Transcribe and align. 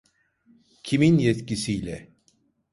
Kimin 0.83 1.17
yetkisiyle? 1.19 2.11